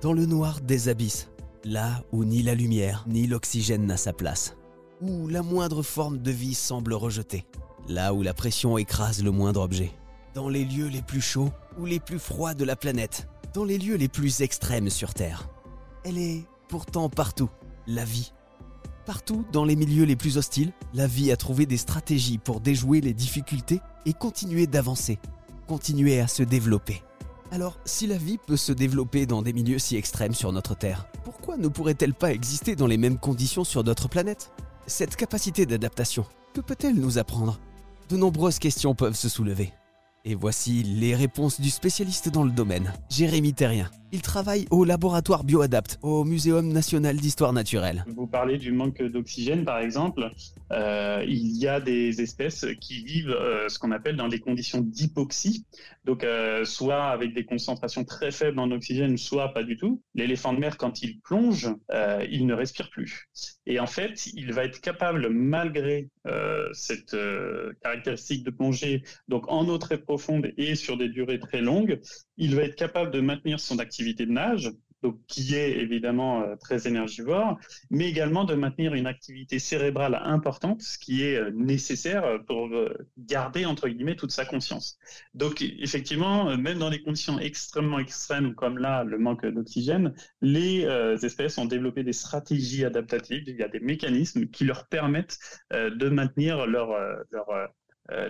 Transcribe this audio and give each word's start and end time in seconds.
dans 0.00 0.12
le 0.12 0.26
noir 0.26 0.60
des 0.60 0.88
abysses, 0.88 1.28
là 1.64 2.04
où 2.12 2.24
ni 2.24 2.42
la 2.42 2.54
lumière 2.54 3.04
ni 3.08 3.26
l'oxygène 3.26 3.86
n'a 3.86 3.96
sa 3.96 4.12
place, 4.12 4.56
où 5.00 5.28
la 5.28 5.42
moindre 5.42 5.82
forme 5.82 6.18
de 6.18 6.30
vie 6.30 6.54
semble 6.54 6.94
rejetée, 6.94 7.44
là 7.88 8.14
où 8.14 8.22
la 8.22 8.34
pression 8.34 8.78
écrase 8.78 9.22
le 9.22 9.30
moindre 9.30 9.60
objet, 9.60 9.90
dans 10.34 10.48
les 10.48 10.64
lieux 10.64 10.86
les 10.86 11.02
plus 11.02 11.20
chauds 11.20 11.50
ou 11.78 11.84
les 11.84 11.98
plus 11.98 12.18
froids 12.18 12.54
de 12.54 12.64
la 12.64 12.76
planète, 12.76 13.28
dans 13.54 13.64
les 13.64 13.78
lieux 13.78 13.96
les 13.96 14.08
plus 14.08 14.40
extrêmes 14.40 14.90
sur 14.90 15.14
Terre. 15.14 15.48
Elle 16.04 16.18
est 16.18 16.44
pourtant 16.68 17.08
partout, 17.08 17.50
la 17.86 18.04
vie. 18.04 18.32
Partout 19.04 19.44
dans 19.52 19.64
les 19.64 19.74
milieux 19.74 20.04
les 20.04 20.16
plus 20.16 20.36
hostiles, 20.36 20.72
la 20.94 21.06
vie 21.06 21.32
a 21.32 21.36
trouvé 21.36 21.66
des 21.66 21.78
stratégies 21.78 22.38
pour 22.38 22.60
déjouer 22.60 23.00
les 23.00 23.14
difficultés 23.14 23.80
et 24.06 24.12
continuer 24.12 24.66
d'avancer, 24.66 25.18
continuer 25.66 26.20
à 26.20 26.28
se 26.28 26.42
développer. 26.42 27.02
Alors, 27.50 27.78
si 27.86 28.06
la 28.06 28.18
vie 28.18 28.36
peut 28.36 28.58
se 28.58 28.72
développer 28.72 29.24
dans 29.24 29.40
des 29.40 29.54
milieux 29.54 29.78
si 29.78 29.96
extrêmes 29.96 30.34
sur 30.34 30.52
notre 30.52 30.76
Terre, 30.76 31.06
pourquoi 31.24 31.56
ne 31.56 31.68
pourrait-elle 31.68 32.12
pas 32.12 32.32
exister 32.32 32.76
dans 32.76 32.86
les 32.86 32.98
mêmes 32.98 33.18
conditions 33.18 33.64
sur 33.64 33.82
d'autres 33.82 34.08
planètes? 34.08 34.52
Cette 34.86 35.16
capacité 35.16 35.64
d'adaptation, 35.64 36.26
que 36.54 36.60
peut-elle 36.60 36.96
nous 36.96 37.16
apprendre? 37.16 37.58
De 38.10 38.18
nombreuses 38.18 38.58
questions 38.58 38.94
peuvent 38.94 39.16
se 39.16 39.30
soulever. 39.30 39.72
Et 40.26 40.34
voici 40.34 40.82
les 40.82 41.14
réponses 41.14 41.58
du 41.58 41.70
spécialiste 41.70 42.28
dans 42.28 42.44
le 42.44 42.50
domaine, 42.50 42.92
Jérémy 43.08 43.54
Terrien. 43.54 43.90
Il 44.10 44.22
travaille 44.22 44.66
au 44.70 44.84
laboratoire 44.84 45.44
Bioadapt, 45.44 45.98
au 46.00 46.24
Muséum 46.24 46.72
national 46.72 47.16
d'histoire 47.16 47.52
naturelle. 47.52 48.06
Vous 48.06 48.26
parlez 48.26 48.56
du 48.56 48.72
manque 48.72 49.02
d'oxygène, 49.02 49.66
par 49.66 49.80
exemple. 49.80 50.30
Euh, 50.72 51.22
il 51.28 51.58
y 51.58 51.68
a 51.68 51.78
des 51.78 52.22
espèces 52.22 52.64
qui 52.80 53.04
vivent 53.04 53.30
euh, 53.30 53.68
ce 53.68 53.78
qu'on 53.78 53.92
appelle 53.92 54.16
dans 54.16 54.28
des 54.28 54.40
conditions 54.40 54.80
d'hypoxie, 54.80 55.66
donc 56.06 56.24
euh, 56.24 56.64
soit 56.64 57.04
avec 57.04 57.34
des 57.34 57.44
concentrations 57.44 58.04
très 58.04 58.30
faibles 58.30 58.58
en 58.58 58.70
oxygène, 58.70 59.18
soit 59.18 59.52
pas 59.52 59.62
du 59.62 59.76
tout. 59.76 60.02
L'éléphant 60.14 60.54
de 60.54 60.58
mer, 60.58 60.78
quand 60.78 61.02
il 61.02 61.20
plonge, 61.20 61.68
il 62.30 62.46
ne 62.46 62.54
respire 62.54 62.88
plus. 62.88 63.28
Et 63.66 63.78
en 63.78 63.86
fait, 63.86 64.26
il 64.34 64.54
va 64.54 64.64
être 64.64 64.80
capable, 64.80 65.28
malgré 65.28 66.08
cette 66.72 67.16
caractéristique 67.82 68.44
de 68.44 68.50
plongée, 68.50 69.02
donc 69.28 69.50
en 69.50 69.66
eau 69.68 69.78
très 69.78 69.98
profonde 69.98 70.50
et 70.56 70.74
sur 70.74 70.96
des 70.96 71.08
durées 71.08 71.38
très 71.38 71.60
longues, 71.60 72.00
il 72.38 72.54
va 72.56 72.62
être 72.62 72.76
capable 72.76 73.10
de 73.10 73.20
maintenir 73.20 73.60
son 73.60 73.78
activité 73.78 74.24
de 74.24 74.32
nage, 74.32 74.72
donc 75.02 75.18
qui 75.26 75.54
est 75.54 75.78
évidemment 75.78 76.42
euh, 76.42 76.56
très 76.56 76.88
énergivore, 76.88 77.58
mais 77.90 78.08
également 78.08 78.44
de 78.44 78.54
maintenir 78.54 78.94
une 78.94 79.06
activité 79.06 79.58
cérébrale 79.58 80.20
importante, 80.24 80.82
ce 80.82 80.98
qui 80.98 81.22
est 81.24 81.36
euh, 81.36 81.50
nécessaire 81.54 82.40
pour 82.46 82.66
euh, 82.66 82.96
garder 83.16 83.64
entre 83.64 83.88
guillemets 83.88 84.16
toute 84.16 84.32
sa 84.32 84.44
conscience. 84.44 84.98
Donc 85.34 85.62
effectivement, 85.62 86.56
même 86.56 86.78
dans 86.78 86.90
des 86.90 87.02
conditions 87.02 87.38
extrêmement 87.38 87.98
extrêmes 87.98 88.54
comme 88.54 88.78
là 88.78 89.04
le 89.04 89.18
manque 89.18 89.46
d'oxygène, 89.46 90.14
les 90.40 90.86
espèces 91.22 91.58
ont 91.58 91.64
développé 91.64 92.02
des 92.02 92.12
stratégies 92.12 92.84
adaptatives. 92.84 93.44
Il 93.46 93.56
y 93.56 93.62
a 93.62 93.68
des 93.68 93.80
mécanismes 93.80 94.46
qui 94.46 94.64
leur 94.64 94.86
permettent 94.88 95.38
de 95.72 96.08
maintenir 96.08 96.66
leur 96.66 96.90
leur 97.30 97.48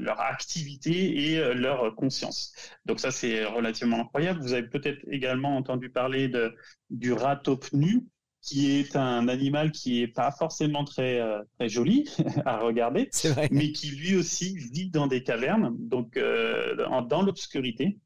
leur 0.00 0.20
activité 0.20 1.30
et 1.30 1.38
euh, 1.38 1.54
leur 1.54 1.94
conscience. 1.94 2.52
Donc 2.84 3.00
ça, 3.00 3.10
c'est 3.10 3.44
relativement 3.44 4.00
incroyable. 4.00 4.40
Vous 4.40 4.52
avez 4.52 4.66
peut-être 4.66 5.00
également 5.10 5.56
entendu 5.56 5.90
parler 5.90 6.28
de, 6.28 6.54
du 6.90 7.12
ratopnu, 7.12 8.06
qui 8.40 8.70
est 8.78 8.96
un 8.96 9.28
animal 9.28 9.72
qui 9.72 10.02
est 10.02 10.08
pas 10.08 10.30
forcément 10.30 10.84
très, 10.84 11.20
euh, 11.20 11.42
très 11.58 11.68
joli 11.68 12.08
à 12.44 12.58
regarder, 12.58 13.10
mais 13.50 13.72
qui 13.72 13.90
lui 13.90 14.16
aussi 14.16 14.56
vit 14.72 14.90
dans 14.90 15.06
des 15.06 15.22
cavernes, 15.22 15.74
donc 15.78 16.16
euh, 16.16 16.76
dans 17.02 17.22
l'obscurité. 17.22 17.98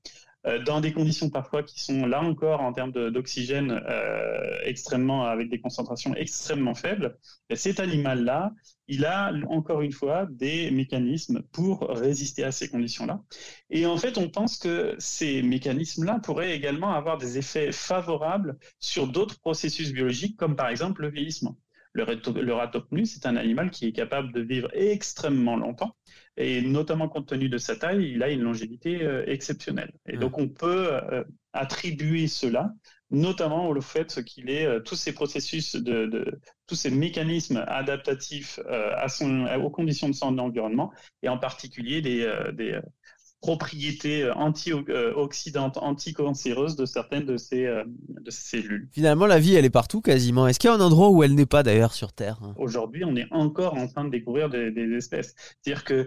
Euh, 0.47 0.63
dans 0.63 0.81
des 0.81 0.93
conditions 0.93 1.31
parfois 1.31 1.63
qui 1.63 1.81
sont 1.83 2.05
là 2.07 2.21
encore 2.21 2.61
en 2.63 2.73
termes 2.73 2.91
d'oxygène 2.91 3.71
euh, 3.89 4.59
extrêmement 4.65 5.25
avec 5.25 5.49
des 5.49 5.61
concentrations 5.61 6.15
extrêmement 6.17 6.75
faibles, 6.75 7.17
cet 7.55 7.79
animal-là, 7.79 8.53
il 8.89 9.05
a 9.05 9.33
encore 9.49 9.83
une 9.83 9.93
fois 9.93 10.27
des 10.31 10.71
mécanismes 10.71 11.43
pour 11.53 11.89
résister 11.89 12.43
à 12.43 12.51
ces 12.51 12.69
conditions-là. 12.69 13.23
Et 13.71 13.87
en 13.87 13.97
fait, 13.97 14.19
on 14.19 14.29
pense 14.29 14.59
que 14.59 14.97
ces 14.99 15.43
mécanismes-là 15.43 16.19
pourraient 16.19 16.57
également 16.57 16.93
avoir 16.93 17.19
des 17.19 17.39
effets 17.39 17.71
favorables 17.71 18.59
sur 18.81 19.07
d'autres 19.07 19.39
processus 19.39 19.93
biologiques, 19.93 20.37
comme 20.37 20.57
par 20.57 20.69
exemple 20.69 21.03
le 21.03 21.11
vieillissement. 21.11 21.57
Le, 21.95 22.05
le 22.41 22.55
ratopnu, 22.55 23.05
c'est 23.05 23.27
un 23.27 23.37
animal 23.37 23.71
qui 23.71 23.87
est 23.87 23.93
capable 23.93 24.33
de 24.33 24.41
vivre 24.41 24.69
extrêmement 24.73 25.57
longtemps 25.57 25.95
et 26.37 26.63
notamment 26.63 27.09
compte 27.09 27.29
tenu 27.29 27.49
de 27.49 27.59
sa 27.59 27.77
taille, 27.77 28.13
il 28.13 28.23
a 28.23 28.31
une 28.31 28.41
longévité 28.41 29.03
euh, 29.03 29.25
exceptionnelle. 29.27 29.93
Et 30.07 30.17
donc 30.17 30.39
on 30.39 30.49
peut 30.49 30.89
euh, 30.93 31.25
attribuer 31.53 32.27
cela 32.27 32.73
notamment 33.11 33.69
au 33.69 33.81
fait 33.83 34.25
qu'il 34.25 34.49
ait 34.49 34.65
euh, 34.65 34.81
tous 34.81 34.95
ces 34.95 35.13
processus 35.13 35.77
de, 35.77 36.07
de, 36.07 36.41
tous 36.67 36.77
ces 36.77 36.91
mécanismes 36.91 37.63
adaptatifs 37.69 38.59
à 38.69 39.09
son, 39.09 39.45
aux 39.57 39.71
conditions 39.71 40.09
de 40.09 40.15
son 40.15 40.39
environnement 40.39 40.93
et 41.23 41.29
en 41.29 41.37
particulier 41.37 42.01
des, 42.01 42.27
des 42.55 42.81
propriétés 43.43 44.31
antioxydantes, 44.31 45.77
anticancéreuses 45.77 46.77
de 46.77 46.87
certaines 46.87 47.27
de 47.27 47.37
ces, 47.37 47.65
de 47.67 48.31
ces 48.31 48.61
cellules. 48.61 48.89
Finalement, 48.93 49.27
la 49.27 49.41
vie, 49.41 49.55
elle 49.55 49.65
est 49.65 49.71
partout 49.71 50.01
quasiment. 50.01 50.47
Est-ce 50.47 50.59
qu'il 50.59 50.71
y 50.71 50.73
a 50.73 50.77
un 50.77 50.81
endroit 50.81 51.11
où 51.11 51.23
elle 51.23 51.35
n'est 51.35 51.45
pas 51.45 51.63
d'ailleurs 51.63 51.93
sur 51.93 52.13
Terre? 52.13 52.39
Aujourd'hui, 52.57 53.05
on 53.05 53.17
est 53.17 53.27
encore 53.33 53.75
en 53.75 53.89
train 53.89 54.05
de 54.05 54.11
découvrir 54.11 54.49
des, 54.49 54.71
des 54.71 54.91
espèces. 54.93 55.35
C'est-à-dire 55.61 55.85
que 55.85 55.95
euh, 55.95 56.07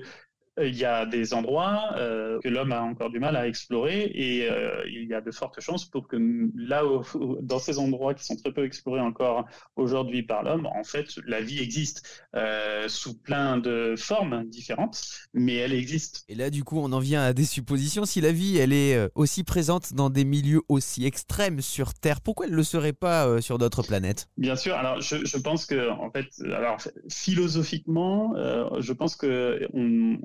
il 0.62 0.76
y 0.76 0.86
a 0.86 1.06
des 1.06 1.34
endroits 1.34 1.94
euh, 1.98 2.40
que 2.40 2.48
l'homme 2.48 2.72
a 2.72 2.82
encore 2.82 3.10
du 3.10 3.20
mal 3.20 3.36
à 3.36 3.48
explorer 3.48 4.12
et 4.14 4.50
euh, 4.50 4.84
il 4.88 5.08
y 5.08 5.14
a 5.14 5.22
de 5.22 5.32
fortes 5.32 5.60
chances 5.60 5.86
pour 5.86 6.08
que 6.08 6.18
là, 6.56 6.86
où, 6.86 7.04
dans 7.42 7.60
ces 7.60 7.78
endroits 7.78 8.14
qui 8.14 8.24
sont 8.24 8.36
très 8.36 8.52
peu 8.52 8.64
explorés 8.66 9.02
encore 9.02 9.46
aujourd'hui 9.76 10.24
par 10.24 10.44
l'homme, 10.44 10.66
en 10.66 10.84
fait, 10.84 11.08
la 11.26 11.42
vie 11.42 11.60
existe 11.60 12.26
euh, 12.36 12.88
sous 12.88 13.18
plein 13.18 13.58
de 13.58 13.96
formes 13.98 14.46
différentes, 14.46 15.02
mais 15.34 15.56
elle 15.56 15.74
existe. 15.74 16.26
Et 16.30 16.36
là, 16.36 16.50
du 16.50 16.64
coup, 16.64 16.80
on 16.80 16.92
en 16.92 17.00
vient 17.00 17.24
à 17.24 17.34
des 17.34 17.46
suppositions. 17.46 18.06
Si 18.06 18.22
la 18.22 18.32
vie, 18.32 18.58
elle 18.58 18.74
est 18.74 18.96
euh, 18.96 19.10
aussi 19.16 19.44
présente 19.44 19.94
dans 19.94 20.10
des 20.10 20.26
milieux 20.26 20.62
aussi 20.70 21.06
extrêmes 21.06 21.62
sur 21.62 21.94
Terre, 21.94 22.22
pourquoi 22.22 22.46
elle 22.46 22.54
ne 22.54 22.58
le 22.58 22.64
serait 22.64 22.94
pas 22.94 23.28
euh, 23.28 23.42
sur 23.42 23.58
d'autres 23.58 23.84
planètes? 23.84 24.28
Bien 24.38 24.56
sûr. 24.56 24.76
Alors, 24.76 25.02
je, 25.02 25.26
je, 25.26 25.38
pense 25.38 25.66
que, 25.66 25.90
en 25.90 26.10
fait, 26.12 26.28
alors 26.46 26.78
philosophiquement, 27.10 28.34
je 28.80 28.94
pense 28.94 29.16
que 29.16 29.68
on 29.74 30.18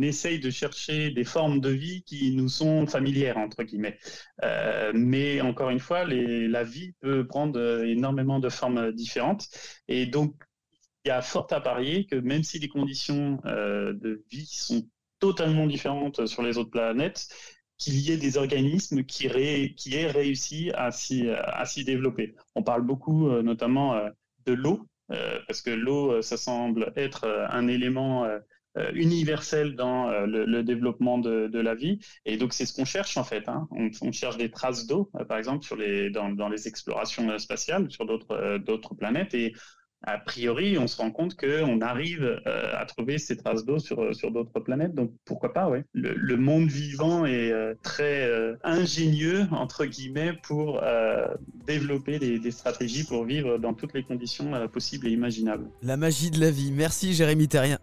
essaye 0.00 0.40
de 0.40 0.50
chercher 0.50 1.10
des 1.10 1.24
formes 1.24 1.60
de 1.60 1.70
vie 1.70 2.02
qui 2.02 2.32
nous 2.32 2.48
sont 2.48 2.86
familières, 2.86 3.38
entre 3.38 3.62
guillemets. 3.62 3.98
Euh, 4.42 4.92
mais 4.94 5.40
encore 5.40 5.70
une 5.70 5.80
fois, 5.80 6.04
la 6.04 6.64
vie 6.64 6.92
peut 7.00 7.26
prendre 7.26 7.84
énormément 7.84 8.38
de 8.38 8.48
formes 8.48 8.92
différentes. 8.92 9.48
Et 9.88 10.06
donc, 10.06 10.34
il 11.04 11.08
y 11.08 11.12
a 11.12 11.22
fort 11.22 11.46
à 11.50 11.60
parier 11.60 12.06
que 12.06 12.16
même 12.16 12.42
si 12.42 12.58
les 12.58 12.68
conditions 12.68 13.40
euh, 13.46 13.94
de 13.94 14.24
vie 14.30 14.46
sont 14.46 14.86
totalement 15.18 15.66
différentes 15.66 16.26
sur 16.26 16.42
les 16.42 16.58
autres 16.58 16.70
planètes, 16.70 17.28
qu'il 17.78 17.98
y 17.98 18.12
ait 18.12 18.18
des 18.18 18.36
organismes 18.36 19.04
qui, 19.04 19.26
aient 19.26 20.10
réussi 20.10 20.70
à 20.74 20.90
s'y, 20.90 21.84
développer. 21.84 22.34
On 22.54 22.62
parle 22.62 22.82
beaucoup 22.82 23.28
euh, 23.28 23.42
notamment 23.42 23.98
de 24.44 24.52
l'eau, 24.52 24.86
parce 25.08 25.62
que 25.62 25.70
l'eau, 25.70 26.22
ça 26.22 26.36
semble 26.36 26.92
être 26.94 27.26
un 27.50 27.66
élément 27.66 28.26
euh, 28.76 28.90
universel 28.94 29.74
dans 29.74 30.08
euh, 30.08 30.26
le, 30.26 30.62
développement 30.62 31.18
de, 31.18 31.60
la 31.60 31.74
vie. 31.74 31.98
Et 32.24 32.36
donc, 32.36 32.52
c'est 32.52 32.66
ce 32.66 32.72
qu'on 32.72 32.84
cherche 32.84 33.16
en 33.16 33.24
fait. 33.24 33.48
Hein. 33.48 33.68
On, 33.70 34.12
cherche 34.12 34.36
des 34.36 34.50
traces 34.50 34.86
d'eau, 34.86 35.10
euh, 35.18 35.24
par 35.24 35.38
exemple, 35.38 35.64
sur 35.64 35.76
les, 35.76 36.10
dans, 36.10 36.48
les 36.48 36.68
explorations 36.68 37.38
spatiales, 37.38 37.90
sur 37.90 38.06
d'autres 38.06 38.94
planètes. 38.94 39.34
Et 39.34 39.54
a 40.02 40.18
priori, 40.18 40.78
on 40.78 40.86
se 40.86 40.96
rend 40.96 41.10
compte 41.10 41.36
qu'on 41.36 41.80
arrive 41.82 42.22
euh, 42.22 42.72
à 42.74 42.86
trouver 42.86 43.18
ces 43.18 43.36
traces 43.36 43.64
d'eau 43.66 43.78
sur, 43.78 43.98
d'autres 44.30 44.60
planètes. 44.60 44.94
Donc 44.94 45.12
pourquoi 45.26 45.52
pas, 45.52 45.68
ouais. 45.68 45.84
Le, 45.92 46.36
monde 46.36 46.68
vivant 46.68 47.26
est 47.26 47.52
euh, 47.52 47.74
très 47.82 48.24
euh, 48.24 48.56
ingénieux, 48.64 49.46
entre 49.52 49.84
guillemets, 49.84 50.32
pour 50.42 50.82
développer 51.66 52.18
des, 52.18 52.38
des, 52.38 52.50
stratégies 52.50 53.04
pour 53.04 53.24
vivre 53.24 53.58
dans 53.58 53.74
toutes 53.74 53.92
les 53.92 54.02
conditions 54.02 54.52
possibles 54.68 55.06
et 55.06 55.10
imaginables. 55.10 55.68
La 55.82 55.96
magie 55.96 56.30
de 56.30 56.40
la 56.40 56.50
vie. 56.50 56.72
Merci 56.72 57.12
Jérémy 57.12 57.48
Terrien. 57.48 57.78